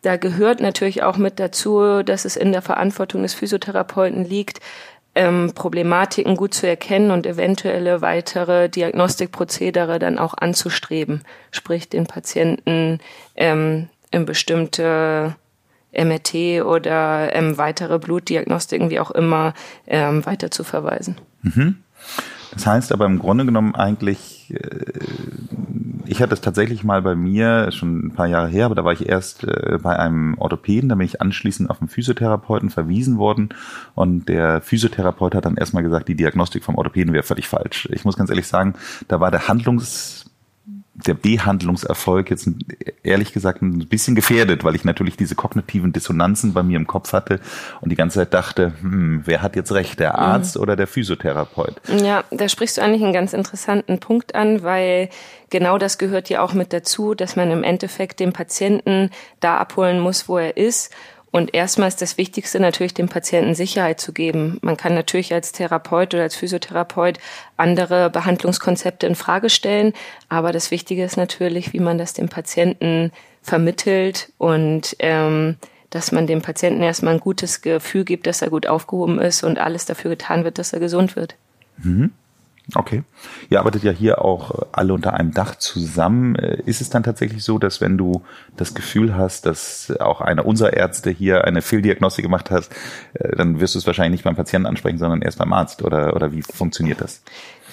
Da 0.02 0.16
gehört 0.16 0.60
natürlich 0.60 1.02
auch 1.02 1.16
mit 1.16 1.40
dazu, 1.40 2.02
dass 2.02 2.24
es 2.24 2.36
in 2.36 2.52
der 2.52 2.62
Verantwortung 2.62 3.22
des 3.22 3.34
Physiotherapeuten 3.34 4.24
liegt, 4.24 4.60
ähm, 5.14 5.52
Problematiken 5.54 6.36
gut 6.36 6.54
zu 6.54 6.68
erkennen 6.68 7.10
und 7.10 7.26
eventuelle 7.26 8.00
weitere 8.00 8.68
Diagnostikprozedere 8.68 9.98
dann 9.98 10.18
auch 10.18 10.34
anzustreben, 10.34 11.22
sprich 11.50 11.88
den 11.88 12.06
Patienten 12.06 13.00
ähm, 13.34 13.88
in 14.10 14.26
bestimmte 14.26 15.34
MRT 15.98 16.64
oder 16.64 17.34
ähm, 17.34 17.58
weitere 17.58 17.98
Blutdiagnostiken, 17.98 18.90
wie 18.90 19.00
auch 19.00 19.10
immer, 19.10 19.54
ähm, 19.86 20.24
weiter 20.24 20.50
zu 20.50 20.64
verweisen. 20.64 21.16
Mhm. 21.42 21.76
Das 22.52 22.66
heißt 22.66 22.92
aber 22.92 23.06
im 23.06 23.18
Grunde 23.18 23.44
genommen 23.44 23.74
eigentlich, 23.74 24.54
äh, 24.54 24.84
ich 26.06 26.22
hatte 26.22 26.34
es 26.34 26.40
tatsächlich 26.40 26.82
mal 26.84 27.02
bei 27.02 27.14
mir, 27.14 27.70
schon 27.72 28.06
ein 28.06 28.14
paar 28.14 28.26
Jahre 28.26 28.48
her, 28.48 28.66
aber 28.66 28.74
da 28.74 28.84
war 28.84 28.92
ich 28.92 29.08
erst 29.08 29.44
äh, 29.44 29.78
bei 29.82 29.98
einem 29.98 30.36
Orthopäden, 30.38 30.88
da 30.88 30.94
bin 30.94 31.04
ich 31.04 31.20
anschließend 31.20 31.68
auf 31.68 31.80
einen 31.80 31.88
Physiotherapeuten 31.88 32.70
verwiesen 32.70 33.18
worden 33.18 33.50
und 33.94 34.28
der 34.28 34.62
Physiotherapeut 34.62 35.34
hat 35.34 35.44
dann 35.44 35.56
erstmal 35.56 35.82
gesagt, 35.82 36.08
die 36.08 36.16
Diagnostik 36.16 36.64
vom 36.64 36.76
Orthopäden 36.76 37.12
wäre 37.12 37.22
völlig 37.22 37.48
falsch. 37.48 37.88
Ich 37.92 38.04
muss 38.04 38.16
ganz 38.16 38.30
ehrlich 38.30 38.46
sagen, 38.46 38.74
da 39.08 39.20
war 39.20 39.30
der 39.30 39.48
Handlungs 39.48 40.27
der 41.06 41.14
Behandlungserfolg 41.14 42.30
jetzt 42.30 42.48
ehrlich 43.02 43.32
gesagt 43.32 43.62
ein 43.62 43.88
bisschen 43.88 44.14
gefährdet, 44.14 44.64
weil 44.64 44.74
ich 44.74 44.84
natürlich 44.84 45.16
diese 45.16 45.34
kognitiven 45.34 45.92
Dissonanzen 45.92 46.52
bei 46.52 46.62
mir 46.62 46.76
im 46.76 46.86
Kopf 46.86 47.12
hatte 47.12 47.40
und 47.80 47.90
die 47.90 47.96
ganze 47.96 48.18
Zeit 48.18 48.34
dachte, 48.34 48.72
hm, 48.80 49.22
wer 49.24 49.42
hat 49.42 49.56
jetzt 49.56 49.72
recht, 49.72 50.00
der. 50.00 50.18
Arzt 50.18 50.56
mhm. 50.56 50.62
oder 50.62 50.76
der 50.76 50.86
Physiotherapeut? 50.86 51.76
Ja, 52.02 52.24
da 52.30 52.48
sprichst 52.48 52.78
du 52.78 52.82
eigentlich 52.82 53.02
einen 53.02 53.12
ganz 53.12 53.32
interessanten 53.32 54.00
Punkt 54.00 54.34
an, 54.34 54.62
weil 54.62 55.08
genau 55.50 55.78
das 55.78 55.98
gehört 55.98 56.28
ja 56.28 56.42
auch 56.42 56.52
mit 56.52 56.72
dazu, 56.72 57.14
dass 57.14 57.36
man 57.36 57.50
im 57.50 57.62
Endeffekt 57.62 58.20
den 58.20 58.32
Patienten 58.32 59.10
da 59.40 59.58
abholen 59.58 60.00
muss, 60.00 60.28
wo 60.28 60.38
er 60.38 60.56
ist 60.56 60.92
und 61.30 61.54
erstmal 61.54 61.88
ist 61.88 62.00
das 62.00 62.16
Wichtigste 62.16 62.58
natürlich 62.60 62.94
dem 62.94 63.08
Patienten 63.08 63.54
Sicherheit 63.54 64.00
zu 64.00 64.12
geben. 64.12 64.58
Man 64.62 64.76
kann 64.76 64.94
natürlich 64.94 65.32
als 65.34 65.52
Therapeut 65.52 66.14
oder 66.14 66.22
als 66.24 66.36
Physiotherapeut 66.36 67.18
andere 67.56 68.10
Behandlungskonzepte 68.10 69.06
in 69.06 69.14
Frage 69.14 69.50
stellen, 69.50 69.92
aber 70.28 70.52
das 70.52 70.70
Wichtige 70.70 71.04
ist 71.04 71.16
natürlich, 71.16 71.72
wie 71.72 71.80
man 71.80 71.98
das 71.98 72.14
dem 72.14 72.28
Patienten 72.28 73.12
vermittelt 73.42 74.32
und 74.38 74.96
ähm, 75.00 75.56
dass 75.90 76.12
man 76.12 76.26
dem 76.26 76.42
Patienten 76.42 76.82
erstmal 76.82 77.14
ein 77.14 77.20
gutes 77.20 77.62
Gefühl 77.62 78.04
gibt, 78.04 78.26
dass 78.26 78.42
er 78.42 78.50
gut 78.50 78.66
aufgehoben 78.66 79.18
ist 79.18 79.42
und 79.42 79.58
alles 79.58 79.86
dafür 79.86 80.10
getan 80.10 80.44
wird, 80.44 80.58
dass 80.58 80.72
er 80.72 80.80
gesund 80.80 81.16
wird. 81.16 81.34
Mhm. 81.78 82.12
Okay. 82.74 83.02
Ihr 83.48 83.60
arbeitet 83.60 83.82
ja 83.82 83.92
hier 83.92 84.22
auch 84.22 84.66
alle 84.72 84.92
unter 84.92 85.14
einem 85.14 85.32
Dach 85.32 85.56
zusammen. 85.56 86.36
Äh, 86.36 86.62
ist 86.66 86.82
es 86.82 86.90
dann 86.90 87.02
tatsächlich 87.02 87.42
so, 87.42 87.58
dass 87.58 87.80
wenn 87.80 87.96
du 87.96 88.22
das 88.56 88.74
Gefühl 88.74 89.16
hast, 89.16 89.46
dass 89.46 89.92
auch 90.00 90.20
einer 90.20 90.44
unserer 90.44 90.74
Ärzte 90.74 91.10
hier 91.10 91.44
eine 91.44 91.62
Fehldiagnostik 91.62 92.24
gemacht 92.24 92.50
hat, 92.50 92.68
äh, 93.14 93.36
dann 93.36 93.60
wirst 93.60 93.74
du 93.74 93.78
es 93.78 93.86
wahrscheinlich 93.86 94.18
nicht 94.18 94.24
beim 94.24 94.36
Patienten 94.36 94.66
ansprechen, 94.66 94.98
sondern 94.98 95.22
erst 95.22 95.38
beim 95.38 95.52
Arzt? 95.52 95.82
Oder, 95.82 96.14
oder 96.14 96.32
wie 96.32 96.42
funktioniert 96.42 97.00
das? 97.00 97.22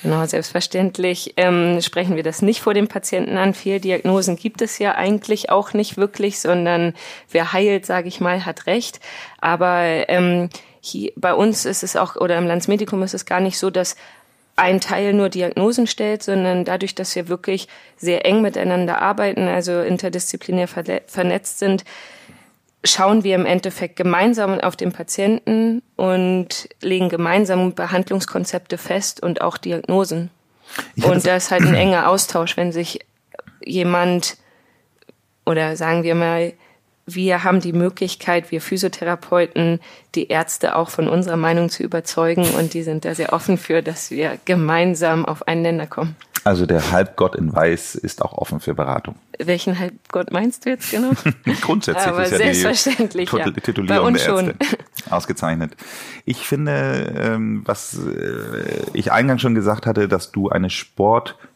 Genau, 0.02 0.26
selbstverständlich 0.26 1.34
ähm, 1.36 1.82
sprechen 1.82 2.16
wir 2.16 2.24
das 2.24 2.42
nicht 2.42 2.62
vor 2.62 2.74
dem 2.74 2.88
Patienten 2.88 3.38
an. 3.38 3.54
Fehldiagnosen 3.54 4.36
gibt 4.36 4.62
es 4.62 4.78
ja 4.78 4.96
eigentlich 4.96 5.50
auch 5.50 5.74
nicht 5.74 5.98
wirklich, 5.98 6.40
sondern 6.40 6.94
wer 7.32 7.54
heilt, 7.54 7.86
sage 7.86 8.08
ich 8.08 8.22
mal, 8.22 8.46
hat 8.46 8.68
recht. 8.68 9.00
Aber 9.40 9.82
ähm, 10.08 10.50
hier, 10.80 11.12
bei 11.16 11.34
uns 11.34 11.66
ist 11.66 11.84
es 11.84 11.96
auch, 11.96 12.16
oder 12.16 12.38
im 12.38 12.46
Landsmedikum 12.46 13.02
ist 13.04 13.14
es 13.16 13.26
gar 13.26 13.40
nicht 13.40 13.58
so, 13.58 13.70
dass 13.70 13.96
ein 14.56 14.80
Teil 14.80 15.14
nur 15.14 15.30
Diagnosen 15.30 15.88
stellt, 15.88 16.24
sondern 16.24 16.64
dadurch, 16.64 16.96
dass 16.96 17.16
wir 17.16 17.28
wirklich 17.28 17.68
sehr 17.98 18.26
eng 18.26 18.42
miteinander 18.42 19.02
arbeiten, 19.02 19.48
also 19.48 19.82
interdisziplinär 19.82 20.68
vernetzt 20.68 21.60
sind, 21.60 21.84
schauen 22.86 23.24
wir 23.24 23.36
im 23.36 23.46
Endeffekt 23.46 23.96
gemeinsam 23.96 24.60
auf 24.60 24.76
den 24.76 24.92
Patienten 24.92 25.82
und 25.96 26.70
legen 26.82 27.10
gemeinsam 27.10 27.74
Behandlungskonzepte 27.74 28.78
fest 28.78 29.22
und 29.22 29.42
auch 29.42 29.58
Diagnosen. 29.58 30.30
Und 31.04 31.26
da 31.26 31.36
ist 31.36 31.52
halt 31.52 31.64
ein 31.64 31.76
enger 31.76 32.10
Austausch, 32.10 32.56
wenn 32.58 32.72
sich 32.72 33.00
jemand 33.64 34.38
oder 35.46 35.76
sagen 35.76 36.04
wir 36.04 36.16
mal 36.16 36.54
wir 37.06 37.44
haben 37.44 37.60
die 37.60 37.74
Möglichkeit, 37.74 38.52
wir 38.52 38.62
Physiotherapeuten, 38.62 39.80
die 40.16 40.28
Ärzte 40.28 40.76
auch 40.76 40.90
von 40.90 41.08
unserer 41.08 41.38
Meinung 41.38 41.70
zu 41.70 41.84
überzeugen 41.84 42.46
und 42.58 42.74
die 42.74 42.84
sind 42.84 43.06
da 43.06 43.14
sehr 43.14 43.34
offen 43.34 43.58
für, 43.58 43.84
dass 43.84 44.12
wir 44.12 44.38
gemeinsam 44.46 45.26
auf 45.26 45.48
einen 45.48 45.62
Nenner 45.62 45.88
kommen. 45.88 46.16
Also 46.46 46.68
der 46.68 46.92
Halbgott 46.92 47.36
in 47.36 47.52
Weiß 47.52 47.96
ist 47.96 48.22
auch 48.22 48.34
offen 48.34 48.60
für 48.60 48.76
Beratung. 48.76 49.16
Welchen 49.40 49.80
Halbgott 49.80 50.32
meinst 50.32 50.66
du 50.66 50.70
jetzt 50.70 50.92
genau? 50.92 51.10
Grundsätzlich 51.62 52.06
Aber 52.06 52.24
ist 52.24 52.34
ja 52.34 52.38
selbstverständlich, 52.38 53.32
die 53.32 53.38
ja. 53.38 53.50
Titulierung 53.50 54.14
der 54.14 54.24
Ärzte. 54.28 54.46
schon. 54.46 54.54
Ausgezeichnet. 55.10 55.76
Ich 56.24 56.48
finde, 56.48 57.16
ähm, 57.18 57.64
was 57.66 57.98
äh, 57.98 58.84
ich 58.94 59.12
eingangs 59.12 59.42
schon 59.42 59.56
gesagt 59.56 59.88
hatte, 59.88 60.08
dass 60.08 60.32
du 60.32 60.50
eine 60.50 60.70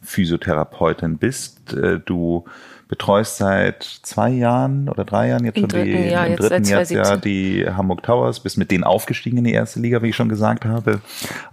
Sportphysiotherapeutin 0.01 1.17
bist. 1.17 1.73
Äh, 1.73 1.99
du 1.99 2.45
betreust 2.87 3.37
seit 3.37 3.83
zwei 3.83 4.29
Jahren 4.31 4.89
oder 4.89 5.05
drei 5.05 5.29
Jahren 5.29 5.45
jetzt 5.45 5.57
Im 5.57 5.69
schon 5.69 5.69
die, 5.69 5.91
dritten 5.91 6.09
Jahr, 6.09 6.25
im 6.25 6.31
jetzt 6.31 6.41
dritten 6.41 6.63
seit 6.65 6.91
Jahr 6.91 7.03
2017. 7.03 7.21
die 7.21 7.69
Hamburg 7.69 8.03
Towers, 8.03 8.39
bist 8.39 8.57
mit 8.57 8.71
denen 8.71 8.83
aufgestiegen 8.83 9.37
in 9.37 9.43
die 9.43 9.53
erste 9.53 9.79
Liga, 9.79 10.01
wie 10.01 10.09
ich 10.09 10.15
schon 10.15 10.29
gesagt 10.29 10.65
habe. 10.65 11.01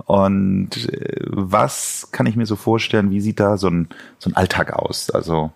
Und 0.07 0.89
äh, 0.93 1.21
was 1.29 2.09
kann 2.13 2.27
ich 2.27 2.37
mir 2.37 2.47
so 2.47 2.57
vorstellen, 2.57 3.11
wie 3.11 3.21
sieht 3.21 3.41
da 3.41 3.59
so 3.59 3.69
ein, 3.69 3.89
so 4.19 4.31
ein 4.31 4.37
Alltag 4.37 4.73
aus? 4.73 5.11
Also 5.11 5.53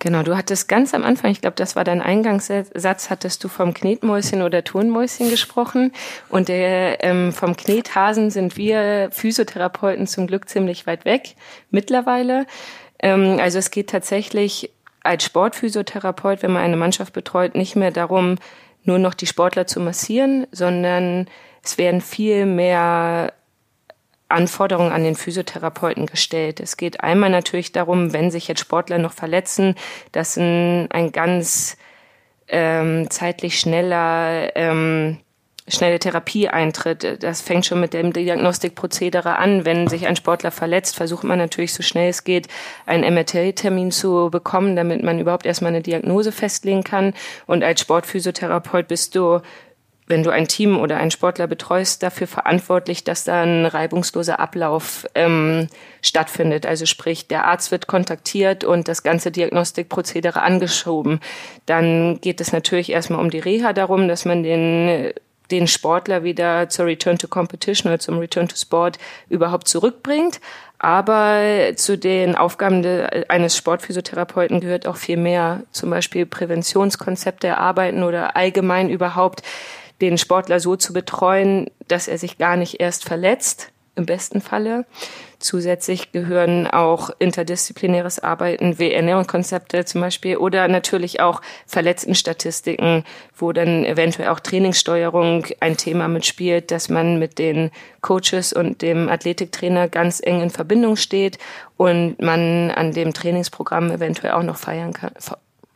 Genau, 0.00 0.22
du 0.22 0.36
hattest 0.36 0.68
ganz 0.68 0.94
am 0.94 1.02
Anfang, 1.02 1.32
ich 1.32 1.40
glaube, 1.40 1.56
das 1.56 1.74
war 1.74 1.82
dein 1.82 2.00
Eingangssatz, 2.00 3.10
hattest 3.10 3.42
du 3.42 3.48
vom 3.48 3.74
Knetmäuschen 3.74 4.42
oder 4.42 4.62
Turnmäuschen 4.62 5.28
gesprochen. 5.28 5.92
Und 6.28 6.48
der, 6.48 7.02
ähm, 7.02 7.32
vom 7.32 7.56
Knethasen 7.56 8.30
sind 8.30 8.56
wir 8.56 9.08
Physiotherapeuten 9.10 10.06
zum 10.06 10.26
Glück 10.26 10.48
ziemlich 10.48 10.86
weit 10.86 11.04
weg 11.04 11.34
mittlerweile. 11.70 12.46
Ähm, 13.00 13.38
also 13.40 13.58
es 13.58 13.70
geht 13.70 13.90
tatsächlich 13.90 14.70
als 15.02 15.24
Sportphysiotherapeut, 15.24 16.42
wenn 16.42 16.52
man 16.52 16.62
eine 16.62 16.76
Mannschaft 16.76 17.12
betreut, 17.12 17.54
nicht 17.54 17.74
mehr 17.74 17.90
darum, 17.90 18.36
nur 18.84 18.98
noch 18.98 19.14
die 19.14 19.26
Sportler 19.26 19.66
zu 19.66 19.80
massieren, 19.80 20.46
sondern 20.52 21.26
es 21.62 21.76
werden 21.76 22.00
viel 22.00 22.46
mehr 22.46 23.32
Anforderungen 24.28 24.92
an 24.92 25.04
den 25.04 25.14
Physiotherapeuten 25.14 26.06
gestellt. 26.06 26.60
Es 26.60 26.76
geht 26.76 27.00
einmal 27.00 27.30
natürlich 27.30 27.72
darum, 27.72 28.12
wenn 28.12 28.30
sich 28.30 28.48
jetzt 28.48 28.60
Sportler 28.60 28.98
noch 28.98 29.12
verletzen, 29.12 29.74
dass 30.12 30.36
ein, 30.36 30.90
ein 30.90 31.12
ganz 31.12 31.76
ähm, 32.48 33.10
zeitlich 33.10 33.58
schneller 33.58 34.54
ähm, 34.54 35.18
schnelle 35.70 35.98
Therapie 35.98 36.48
eintritt. 36.48 37.22
Das 37.22 37.42
fängt 37.42 37.66
schon 37.66 37.80
mit 37.80 37.92
dem 37.92 38.12
Diagnostikprozedere 38.12 39.36
an. 39.36 39.64
Wenn 39.64 39.88
sich 39.88 40.06
ein 40.06 40.16
Sportler 40.16 40.50
verletzt, 40.50 40.96
versucht 40.96 41.24
man 41.24 41.38
natürlich 41.38 41.74
so 41.74 41.82
schnell 41.82 42.10
es 42.10 42.24
geht, 42.24 42.48
einen 42.86 43.14
MRT-Termin 43.14 43.90
zu 43.90 44.30
bekommen, 44.30 44.76
damit 44.76 45.02
man 45.02 45.18
überhaupt 45.18 45.46
erstmal 45.46 45.72
eine 45.72 45.82
Diagnose 45.82 46.32
festlegen 46.32 46.84
kann. 46.84 47.14
Und 47.46 47.62
als 47.62 47.80
Sportphysiotherapeut 47.80 48.88
bist 48.88 49.14
du 49.14 49.40
wenn 50.08 50.22
du 50.22 50.30
ein 50.30 50.48
Team 50.48 50.78
oder 50.78 50.96
einen 50.96 51.10
Sportler 51.10 51.46
betreust, 51.46 52.02
dafür 52.02 52.26
verantwortlich, 52.26 53.04
dass 53.04 53.24
da 53.24 53.42
ein 53.42 53.66
reibungsloser 53.66 54.40
Ablauf 54.40 55.06
ähm, 55.14 55.68
stattfindet. 56.02 56.66
Also 56.66 56.86
sprich, 56.86 57.28
der 57.28 57.46
Arzt 57.46 57.70
wird 57.70 57.86
kontaktiert 57.86 58.64
und 58.64 58.88
das 58.88 59.02
ganze 59.02 59.30
Diagnostikprozedere 59.30 60.42
angeschoben. 60.42 61.20
Dann 61.66 62.20
geht 62.20 62.40
es 62.40 62.52
natürlich 62.52 62.90
erstmal 62.90 63.20
um 63.20 63.30
die 63.30 63.38
Reha 63.38 63.72
darum, 63.72 64.08
dass 64.08 64.24
man 64.24 64.42
den 64.42 65.12
den 65.50 65.66
Sportler 65.66 66.24
wieder 66.24 66.68
zur 66.68 66.86
Return 66.86 67.18
to 67.18 67.28
Competition 67.28 67.90
oder 67.90 67.98
zum 67.98 68.18
Return 68.18 68.48
to 68.48 68.56
Sport 68.56 68.98
überhaupt 69.28 69.68
zurückbringt. 69.68 70.40
Aber 70.78 71.72
zu 71.74 71.98
den 71.98 72.36
Aufgaben 72.36 72.82
de, 72.82 73.24
eines 73.28 73.56
Sportphysiotherapeuten 73.56 74.60
gehört 74.60 74.86
auch 74.86 74.96
viel 74.96 75.16
mehr, 75.16 75.64
zum 75.72 75.90
Beispiel 75.90 76.24
Präventionskonzepte 76.24 77.48
erarbeiten 77.48 78.04
oder 78.04 78.36
allgemein 78.36 78.88
überhaupt 78.88 79.42
den 80.00 80.18
Sportler 80.18 80.60
so 80.60 80.76
zu 80.76 80.92
betreuen, 80.92 81.70
dass 81.88 82.08
er 82.08 82.18
sich 82.18 82.38
gar 82.38 82.56
nicht 82.56 82.80
erst 82.80 83.04
verletzt, 83.04 83.72
im 83.98 84.06
besten 84.06 84.40
Falle. 84.40 84.86
Zusätzlich 85.40 86.12
gehören 86.12 86.66
auch 86.66 87.10
interdisziplinäres 87.18 88.18
Arbeiten 88.18 88.78
wie 88.78 88.92
Ernährungskonzepte 88.92 89.84
zum 89.84 90.00
Beispiel 90.00 90.36
oder 90.36 90.66
natürlich 90.68 91.20
auch 91.20 91.42
Verletztenstatistiken, 91.66 93.04
wo 93.36 93.52
dann 93.52 93.84
eventuell 93.84 94.28
auch 94.28 94.40
Trainingssteuerung 94.40 95.46
ein 95.60 95.76
Thema 95.76 96.08
mitspielt, 96.08 96.70
dass 96.70 96.88
man 96.88 97.18
mit 97.18 97.38
den 97.38 97.70
Coaches 98.00 98.52
und 98.52 98.82
dem 98.82 99.08
Athletiktrainer 99.08 99.88
ganz 99.88 100.20
eng 100.24 100.40
in 100.40 100.50
Verbindung 100.50 100.96
steht 100.96 101.38
und 101.76 102.20
man 102.20 102.70
an 102.70 102.92
dem 102.92 103.12
Trainingsprogramm 103.12 103.90
eventuell 103.90 104.32
auch 104.32 104.42
noch 104.42 104.56
feiern 104.56 104.92
kann. 104.92 105.12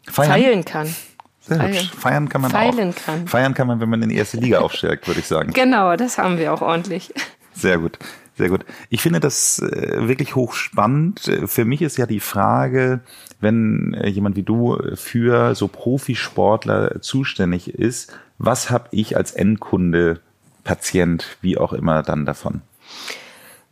Feiern? 0.09 0.31
Feilen 0.31 0.65
kann. 0.65 0.95
Sehr 1.43 1.57
Feilen. 1.59 1.75
hübsch. 1.75 1.91
Feiern 1.99 2.29
kann 2.29 2.41
man 2.41 2.51
Feilen 2.51 2.91
auch. 2.91 3.05
kann. 3.05 3.27
Feiern 3.29 3.55
kann 3.55 3.67
man, 3.67 3.81
wenn 3.81 3.89
man 3.89 4.01
in 4.03 4.09
die 4.09 4.17
erste 4.17 4.37
Liga 4.37 4.61
aufsteigt, 4.61 5.07
würde 5.09 5.21
ich 5.21 5.27
sagen. 5.27 5.53
Genau, 5.55 5.97
das 5.97 6.19
haben 6.19 6.39
wir 6.39 6.53
auch 6.55 6.63
ordentlich. 6.63 7.13
Sehr 7.53 7.79
gut, 7.79 7.99
sehr 8.39 8.49
gut. 8.49 8.65
Ich 8.91 9.03
finde 9.03 9.21
das 9.21 9.59
äh, 9.59 10.09
wirklich 10.09 10.35
hochspannend. 10.37 11.27
Äh, 11.29 11.47
Für 11.49 11.65
mich 11.65 11.83
ist 11.83 11.99
ja 11.99 12.07
die 12.07 12.21
Frage, 12.21 13.01
wenn 13.41 13.95
äh, 13.95 14.09
jemand 14.09 14.37
wie 14.37 14.43
du 14.45 14.79
für 14.95 15.55
so 15.55 15.69
Profisportler 15.69 17.01
zuständig 17.03 17.69
ist, 17.75 18.13
was 18.39 18.71
habe 18.71 18.89
ich 18.93 19.17
als 19.17 19.33
Endkunde, 19.33 20.21
Patient, 20.65 21.37
wie 21.41 21.59
auch 21.59 21.73
immer 21.73 22.03
dann 22.03 22.25
davon? 22.25 22.63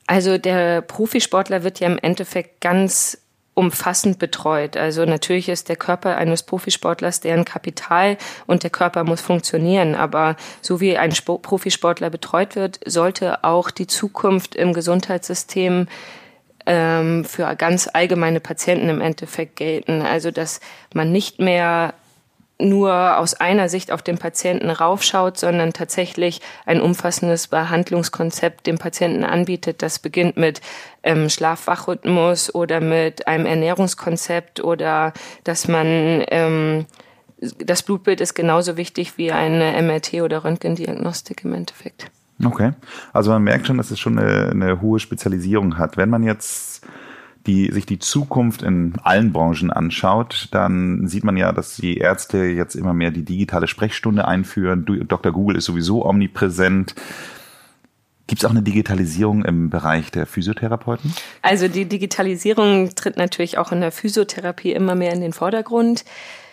Also 0.06 0.38
der 0.38 0.82
Profisportler 0.82 1.62
wird 1.62 1.78
ja 1.78 1.86
im 1.86 1.98
Endeffekt 1.98 2.60
ganz 2.60 3.16
umfassend 3.60 4.18
betreut. 4.18 4.76
Also 4.76 5.04
natürlich 5.04 5.50
ist 5.50 5.68
der 5.68 5.76
Körper 5.76 6.16
eines 6.16 6.42
Profisportlers 6.42 7.20
deren 7.20 7.44
Kapital 7.44 8.16
und 8.46 8.62
der 8.62 8.70
Körper 8.70 9.04
muss 9.04 9.20
funktionieren. 9.20 9.94
Aber 9.94 10.36
so 10.62 10.80
wie 10.80 10.96
ein 10.96 11.10
Sp 11.12 11.38
Profisportler 11.42 12.08
betreut 12.08 12.56
wird, 12.56 12.80
sollte 12.86 13.44
auch 13.44 13.70
die 13.70 13.86
Zukunft 13.86 14.54
im 14.56 14.72
Gesundheitssystem 14.72 15.86
ähm, 16.64 17.24
für 17.26 17.54
ganz 17.56 17.88
allgemeine 17.92 18.40
Patienten 18.40 18.88
im 18.88 19.02
Endeffekt 19.02 19.56
gelten. 19.56 20.00
Also 20.02 20.30
dass 20.30 20.60
man 20.94 21.12
nicht 21.12 21.38
mehr 21.38 21.92
nur 22.60 23.18
aus 23.18 23.34
einer 23.34 23.68
Sicht 23.68 23.92
auf 23.92 24.02
den 24.02 24.18
Patienten 24.18 24.70
raufschaut, 24.70 25.38
sondern 25.38 25.72
tatsächlich 25.72 26.40
ein 26.66 26.80
umfassendes 26.80 27.48
Behandlungskonzept 27.48 28.66
dem 28.66 28.78
Patienten 28.78 29.24
anbietet. 29.24 29.82
Das 29.82 29.98
beginnt 29.98 30.36
mit 30.36 30.60
ähm, 31.02 31.28
Schlaf-Wach-Rhythmus 31.28 32.54
oder 32.54 32.80
mit 32.80 33.26
einem 33.26 33.46
Ernährungskonzept 33.46 34.62
oder 34.62 35.12
dass 35.44 35.68
man 35.68 36.24
ähm, 36.28 36.86
das 37.40 37.82
Blutbild 37.82 38.20
ist 38.20 38.34
genauso 38.34 38.76
wichtig 38.76 39.16
wie 39.16 39.32
eine 39.32 39.80
MRT 39.82 40.14
oder 40.22 40.44
Röntgendiagnostik 40.44 41.44
im 41.44 41.54
Endeffekt. 41.54 42.10
Okay. 42.44 42.72
Also 43.12 43.30
man 43.30 43.42
merkt 43.42 43.66
schon, 43.66 43.76
dass 43.76 43.90
es 43.90 43.98
schon 43.98 44.18
eine, 44.18 44.50
eine 44.50 44.80
hohe 44.80 44.98
Spezialisierung 44.98 45.78
hat. 45.78 45.96
Wenn 45.96 46.10
man 46.10 46.22
jetzt 46.22 46.86
die, 47.46 47.70
sich 47.72 47.86
die 47.86 47.98
Zukunft 47.98 48.62
in 48.62 48.94
allen 49.02 49.32
Branchen 49.32 49.70
anschaut, 49.70 50.48
dann 50.50 51.06
sieht 51.08 51.24
man 51.24 51.36
ja, 51.36 51.52
dass 51.52 51.76
die 51.76 51.96
Ärzte 51.96 52.44
jetzt 52.44 52.74
immer 52.74 52.92
mehr 52.92 53.10
die 53.10 53.24
digitale 53.24 53.66
Sprechstunde 53.66 54.26
einführen. 54.26 54.84
Dr. 55.08 55.32
Google 55.32 55.56
ist 55.56 55.64
sowieso 55.64 56.04
omnipräsent. 56.04 56.94
Gibt 58.26 58.42
es 58.42 58.44
auch 58.44 58.52
eine 58.52 58.62
Digitalisierung 58.62 59.44
im 59.44 59.70
Bereich 59.70 60.12
der 60.12 60.26
Physiotherapeuten? 60.26 61.12
Also 61.42 61.66
die 61.66 61.86
Digitalisierung 61.86 62.94
tritt 62.94 63.16
natürlich 63.16 63.58
auch 63.58 63.72
in 63.72 63.80
der 63.80 63.90
Physiotherapie 63.90 64.72
immer 64.72 64.94
mehr 64.94 65.12
in 65.12 65.20
den 65.20 65.32
Vordergrund. 65.32 66.04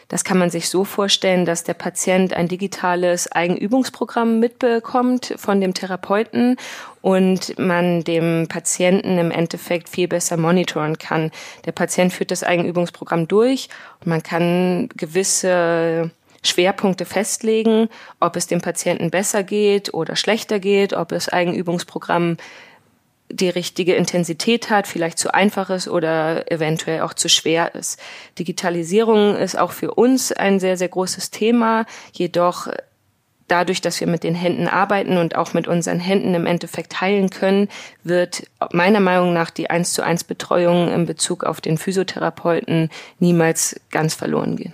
Das 0.10 0.24
kann 0.24 0.38
man 0.38 0.50
sich 0.50 0.70
so 0.70 0.86
vorstellen, 0.86 1.46
dass 1.46 1.64
der 1.64 1.74
Patient 1.74 2.34
ein 2.34 2.48
digitales 2.48 3.32
Eigenübungsprogramm 3.32 4.40
mitbekommt 4.40 5.34
von 5.38 5.60
dem 5.60 5.74
Therapeuten 5.74 6.56
und 7.02 7.60
man 7.60 8.04
dem 8.04 8.48
Patienten 8.48 9.18
im 9.18 9.32
Endeffekt 9.32 9.90
viel 9.90 10.08
besser 10.08 10.38
monitoren 10.38 10.98
kann. 10.98 11.32
Der 11.66 11.74
Patient 11.74 12.14
führt 12.14 12.32
das 12.32 12.44
Eigenübungsprogramm 12.44 13.28
durch 13.28 13.68
und 14.00 14.08
man 14.08 14.24
kann 14.24 14.90
gewisse 14.96 16.12
Schwerpunkte 16.44 17.06
festlegen, 17.06 17.90
ob 18.20 18.36
es 18.38 18.48
dem 18.48 18.62
Patienten 18.62 19.12
besser 19.12 19.44
geht 19.44 19.94
oder 19.94 20.16
schlechter 20.16 20.60
geht, 20.60 20.94
ob 20.94 21.10
das 21.10 21.28
Eigenübungsprogramm 21.28 22.38
die 23.29 23.50
richtige 23.50 23.96
Intensität 23.96 24.69
hat, 24.69 24.88
vielleicht 24.88 25.19
zu 25.19 25.34
einfach 25.34 25.69
ist 25.69 25.88
oder 25.88 26.50
eventuell 26.51 27.01
auch 27.01 27.13
zu 27.13 27.29
schwer 27.29 27.75
ist. 27.75 28.00
Digitalisierung 28.39 29.36
ist 29.36 29.57
auch 29.57 29.72
für 29.72 29.93
uns 29.93 30.31
ein 30.31 30.60
sehr, 30.60 30.77
sehr 30.77 30.88
großes 30.88 31.31
Thema, 31.31 31.86
jedoch 32.13 32.67
dadurch, 33.48 33.81
dass 33.81 34.00
wir 34.00 34.07
mit 34.07 34.24
den 34.24 34.36
Händen 34.36 34.67
arbeiten 34.67 35.17
und 35.17 35.36
auch 35.36 35.53
mit 35.53 35.67
unseren 35.67 36.00
Händen 36.00 36.34
im 36.34 36.46
Endeffekt 36.46 37.01
heilen 37.01 37.29
können, 37.29 37.69
wird 38.03 38.43
meiner 38.72 39.00
Meinung 39.00 39.34
nach 39.34 39.50
die 39.50 39.69
1 39.69 39.93
zu 39.93 40.03
1 40.03 40.25
Betreuung 40.25 40.91
in 40.91 41.05
Bezug 41.05 41.43
auf 41.43 41.62
den 41.62 41.77
Physiotherapeuten 41.77 42.89
niemals 43.19 43.79
ganz 43.91 44.13
verloren 44.15 44.55
gehen. 44.57 44.74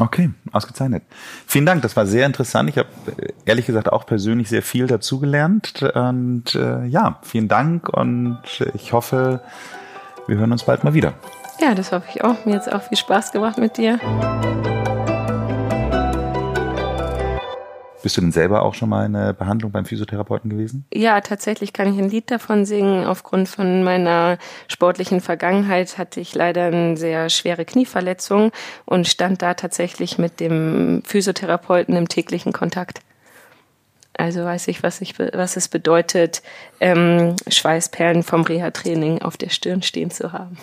Okay, 0.00 0.30
ausgezeichnet. 0.52 1.02
Vielen 1.46 1.66
Dank, 1.66 1.82
das 1.82 1.96
war 1.96 2.06
sehr 2.06 2.26
interessant. 2.26 2.70
Ich 2.70 2.78
habe 2.78 2.88
äh, 3.16 3.32
ehrlich 3.46 3.66
gesagt 3.66 3.92
auch 3.92 4.06
persönlich 4.06 4.48
sehr 4.48 4.62
viel 4.62 4.86
dazugelernt. 4.86 5.82
Und 5.82 6.54
äh, 6.54 6.84
ja, 6.86 7.18
vielen 7.22 7.48
Dank 7.48 7.88
und 7.88 8.38
ich 8.74 8.92
hoffe, 8.92 9.40
wir 10.26 10.36
hören 10.36 10.52
uns 10.52 10.64
bald 10.64 10.84
mal 10.84 10.94
wieder. 10.94 11.14
Ja, 11.60 11.74
das 11.74 11.90
hoffe 11.90 12.06
ich 12.14 12.22
auch. 12.22 12.44
Mir 12.44 12.54
hat 12.54 12.66
es 12.66 12.72
auch 12.72 12.82
viel 12.82 12.98
Spaß 12.98 13.32
gemacht 13.32 13.58
mit 13.58 13.76
dir. 13.76 13.98
Bist 18.02 18.16
du 18.16 18.20
denn 18.20 18.32
selber 18.32 18.62
auch 18.62 18.74
schon 18.74 18.88
mal 18.88 19.06
in 19.06 19.16
einer 19.16 19.32
Behandlung 19.32 19.72
beim 19.72 19.84
Physiotherapeuten 19.84 20.50
gewesen? 20.50 20.86
Ja, 20.94 21.20
tatsächlich 21.20 21.72
kann 21.72 21.92
ich 21.92 21.98
ein 21.98 22.08
Lied 22.08 22.30
davon 22.30 22.64
singen. 22.64 23.04
Aufgrund 23.04 23.48
von 23.48 23.82
meiner 23.82 24.38
sportlichen 24.68 25.20
Vergangenheit 25.20 25.98
hatte 25.98 26.20
ich 26.20 26.34
leider 26.34 26.66
eine 26.66 26.96
sehr 26.96 27.28
schwere 27.28 27.64
Knieverletzung 27.64 28.52
und 28.84 29.08
stand 29.08 29.42
da 29.42 29.54
tatsächlich 29.54 30.18
mit 30.18 30.38
dem 30.38 31.02
Physiotherapeuten 31.04 31.96
im 31.96 32.08
täglichen 32.08 32.52
Kontakt. 32.52 33.00
Also 34.18 34.44
weiß 34.44 34.68
ich, 34.68 34.82
was, 34.82 35.00
ich, 35.00 35.18
was 35.18 35.56
es 35.56 35.68
bedeutet, 35.68 36.42
ähm, 36.80 37.36
Schweißperlen 37.46 38.24
vom 38.24 38.42
Reha-Training 38.42 39.22
auf 39.22 39.36
der 39.36 39.48
Stirn 39.48 39.82
stehen 39.82 40.10
zu 40.10 40.32
haben. 40.32 40.56